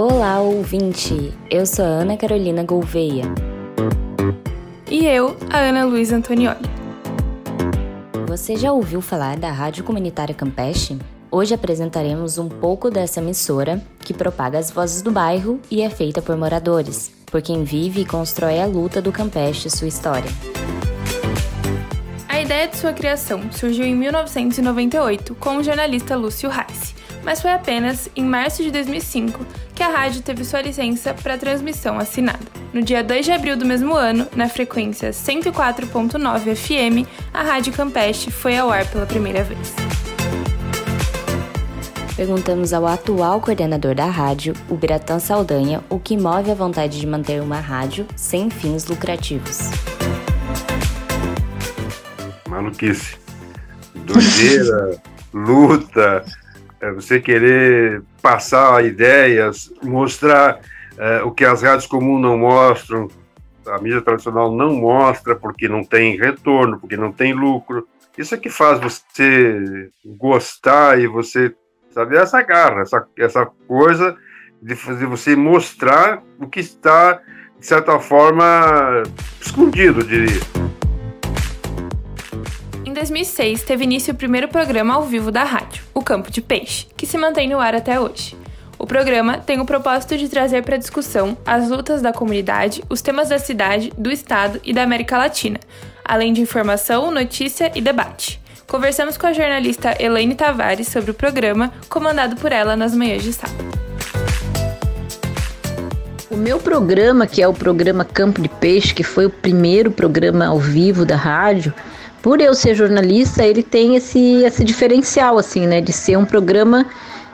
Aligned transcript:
Olá, 0.00 0.38
ouvinte! 0.38 1.34
Eu 1.50 1.66
sou 1.66 1.84
a 1.84 1.88
Ana 1.88 2.16
Carolina 2.16 2.62
Gouveia. 2.62 3.24
E 4.88 5.04
eu, 5.04 5.36
a 5.50 5.58
Ana 5.58 5.84
Luísa 5.84 6.14
Antonioli. 6.14 6.70
Você 8.28 8.54
já 8.54 8.70
ouviu 8.70 9.00
falar 9.00 9.36
da 9.36 9.50
Rádio 9.50 9.82
Comunitária 9.82 10.32
Campeche? 10.32 10.96
Hoje 11.32 11.52
apresentaremos 11.52 12.38
um 12.38 12.48
pouco 12.48 12.92
dessa 12.92 13.18
emissora 13.18 13.82
que 13.98 14.14
propaga 14.14 14.56
as 14.56 14.70
vozes 14.70 15.02
do 15.02 15.10
bairro 15.10 15.58
e 15.68 15.82
é 15.82 15.90
feita 15.90 16.22
por 16.22 16.36
moradores, 16.36 17.10
por 17.26 17.42
quem 17.42 17.64
vive 17.64 18.02
e 18.02 18.06
constrói 18.06 18.60
a 18.60 18.66
luta 18.66 19.02
do 19.02 19.10
Campeche 19.10 19.66
e 19.66 19.70
sua 19.72 19.88
história. 19.88 20.30
A 22.28 22.40
ideia 22.40 22.68
de 22.68 22.76
sua 22.76 22.92
criação 22.92 23.50
surgiu 23.50 23.84
em 23.84 23.96
1998 23.96 25.34
com 25.34 25.56
o 25.56 25.64
jornalista 25.64 26.14
Lúcio 26.14 26.48
Reis, 26.48 26.94
mas 27.28 27.42
foi 27.42 27.50
apenas 27.50 28.08
em 28.16 28.24
março 28.24 28.62
de 28.62 28.70
2005 28.70 29.44
que 29.74 29.82
a 29.82 29.88
rádio 29.88 30.22
teve 30.22 30.42
sua 30.46 30.62
licença 30.62 31.12
para 31.12 31.36
transmissão 31.36 31.98
assinada. 31.98 32.40
No 32.72 32.80
dia 32.80 33.04
2 33.04 33.26
de 33.26 33.32
abril 33.32 33.54
do 33.54 33.66
mesmo 33.66 33.94
ano, 33.94 34.26
na 34.34 34.48
frequência 34.48 35.10
104.9 35.10 36.56
FM, 36.56 37.06
a 37.34 37.42
Rádio 37.42 37.74
Campeche 37.74 38.30
foi 38.30 38.56
ao 38.56 38.70
ar 38.70 38.86
pela 38.86 39.04
primeira 39.04 39.44
vez. 39.44 39.74
Perguntamos 42.16 42.72
ao 42.72 42.86
atual 42.86 43.42
coordenador 43.42 43.94
da 43.94 44.06
rádio, 44.06 44.54
o 44.66 44.74
Biratã 44.74 45.18
Saldanha, 45.18 45.84
o 45.90 46.00
que 46.00 46.16
move 46.16 46.50
a 46.50 46.54
vontade 46.54 46.98
de 46.98 47.06
manter 47.06 47.42
uma 47.42 47.60
rádio 47.60 48.06
sem 48.16 48.48
fins 48.48 48.86
lucrativos. 48.86 49.68
Maluquice. 52.48 53.18
Doideira, 53.94 54.98
luta, 55.34 56.24
é 56.80 56.92
você 56.92 57.20
querer 57.20 58.02
passar 58.22 58.84
ideias, 58.84 59.72
mostrar 59.82 60.60
é, 60.96 61.22
o 61.22 61.30
que 61.30 61.44
as 61.44 61.62
rádios 61.62 61.86
comuns 61.86 62.20
não 62.20 62.38
mostram, 62.38 63.08
a 63.66 63.78
mídia 63.78 64.00
tradicional 64.00 64.54
não 64.54 64.74
mostra 64.74 65.36
porque 65.36 65.68
não 65.68 65.84
tem 65.84 66.16
retorno, 66.16 66.78
porque 66.78 66.96
não 66.96 67.12
tem 67.12 67.32
lucro. 67.32 67.86
Isso 68.16 68.34
é 68.34 68.38
que 68.38 68.50
faz 68.50 68.80
você 68.80 69.90
gostar 70.04 70.98
e 70.98 71.06
você, 71.06 71.54
sabe, 71.90 72.16
essa 72.16 72.42
garra, 72.42 72.82
essa, 72.82 73.06
essa 73.16 73.46
coisa 73.66 74.16
de 74.60 74.74
fazer 74.74 75.06
você 75.06 75.36
mostrar 75.36 76.22
o 76.40 76.48
que 76.48 76.58
está, 76.58 77.20
de 77.58 77.66
certa 77.66 77.98
forma, 78.00 79.04
escondido, 79.40 80.02
diria. 80.02 80.57
Em 82.98 83.02
2006, 83.02 83.62
teve 83.62 83.84
início 83.84 84.12
o 84.12 84.16
primeiro 84.16 84.48
programa 84.48 84.94
ao 84.94 85.04
vivo 85.04 85.30
da 85.30 85.44
rádio, 85.44 85.84
o 85.94 86.02
Campo 86.02 86.32
de 86.32 86.40
Peixe, 86.40 86.88
que 86.96 87.06
se 87.06 87.16
mantém 87.16 87.48
no 87.48 87.60
ar 87.60 87.72
até 87.72 88.00
hoje. 88.00 88.36
O 88.76 88.88
programa 88.88 89.38
tem 89.38 89.60
o 89.60 89.64
propósito 89.64 90.18
de 90.18 90.28
trazer 90.28 90.64
para 90.64 90.76
discussão 90.76 91.38
as 91.46 91.70
lutas 91.70 92.02
da 92.02 92.12
comunidade, 92.12 92.82
os 92.90 93.00
temas 93.00 93.28
da 93.28 93.38
cidade, 93.38 93.92
do 93.96 94.10
estado 94.10 94.60
e 94.64 94.72
da 94.72 94.82
América 94.82 95.16
Latina, 95.16 95.60
além 96.04 96.32
de 96.32 96.40
informação, 96.40 97.12
notícia 97.12 97.70
e 97.72 97.80
debate. 97.80 98.40
Conversamos 98.66 99.16
com 99.16 99.28
a 99.28 99.32
jornalista 99.32 99.94
Elaine 100.02 100.34
Tavares 100.34 100.88
sobre 100.88 101.12
o 101.12 101.14
programa, 101.14 101.72
comandado 101.88 102.34
por 102.34 102.50
ela 102.50 102.74
nas 102.74 102.96
manhãs 102.96 103.22
de 103.22 103.32
sábado. 103.32 103.78
O 106.28 106.36
meu 106.36 106.58
programa, 106.58 107.28
que 107.28 107.40
é 107.40 107.46
o 107.46 107.54
programa 107.54 108.04
Campo 108.04 108.42
de 108.42 108.48
Peixe, 108.48 108.92
que 108.92 109.04
foi 109.04 109.24
o 109.24 109.30
primeiro 109.30 109.92
programa 109.92 110.46
ao 110.46 110.58
vivo 110.58 111.06
da 111.06 111.14
rádio, 111.14 111.72
por 112.28 112.42
eu 112.42 112.54
ser 112.54 112.74
jornalista, 112.74 113.42
ele 113.42 113.62
tem 113.62 113.96
esse, 113.96 114.44
esse 114.44 114.62
diferencial, 114.62 115.38
assim, 115.38 115.66
né, 115.66 115.80
de 115.80 115.94
ser 115.94 116.18
um 116.18 116.26
programa 116.26 116.84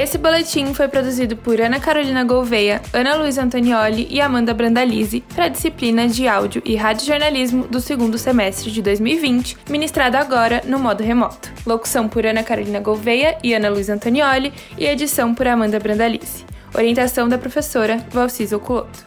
Esse 0.00 0.16
boletim 0.16 0.72
foi 0.72 0.88
produzido 0.88 1.36
por 1.36 1.60
Ana 1.60 1.78
Carolina 1.78 2.24
Gouveia, 2.24 2.80
Ana 2.90 3.16
Luísa 3.16 3.42
Antonioli 3.42 4.08
e 4.10 4.18
Amanda 4.18 4.54
Brandalize 4.54 5.22
para 5.34 5.44
a 5.44 5.48
disciplina 5.48 6.08
de 6.08 6.26
áudio 6.26 6.62
e 6.64 6.74
radiojornalismo 6.74 7.66
do 7.66 7.80
segundo 7.80 8.16
semestre 8.16 8.70
de 8.70 8.80
2020, 8.80 9.58
ministrado 9.68 10.16
agora 10.16 10.62
no 10.64 10.78
modo 10.78 11.02
remoto. 11.02 11.52
Locução 11.66 12.08
por 12.08 12.24
Ana 12.24 12.42
Carolina 12.42 12.80
Gouveia 12.80 13.36
e 13.44 13.52
Ana 13.52 13.68
Luísa 13.68 13.92
Antonioli 13.92 14.54
e 14.78 14.86
edição 14.86 15.34
por 15.34 15.46
Amanda 15.46 15.78
Brandalize. 15.78 16.46
Orientação 16.74 17.28
da 17.28 17.36
professora 17.36 17.98
Valcisa 18.10 18.56
Oculoto. 18.56 19.04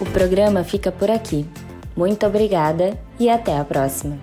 O 0.00 0.06
programa 0.06 0.64
fica 0.64 0.90
por 0.90 1.10
aqui. 1.10 1.44
Muito 1.94 2.24
obrigada 2.24 2.98
e 3.18 3.28
até 3.28 3.58
a 3.58 3.64
próxima! 3.64 4.18